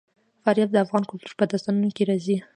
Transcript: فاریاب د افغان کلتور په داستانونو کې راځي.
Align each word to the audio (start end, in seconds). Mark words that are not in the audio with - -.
فاریاب 0.43 0.69
د 0.73 0.77
افغان 0.85 1.03
کلتور 1.09 1.33
په 1.37 1.43
داستانونو 1.51 1.89
کې 1.95 2.03
راځي. 2.09 2.37